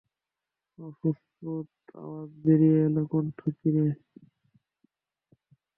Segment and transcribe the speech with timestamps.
[0.79, 1.69] অস্ফুট
[1.95, 3.87] আওয়াজ বেরিয়ে এল কণ্ঠ চিরে।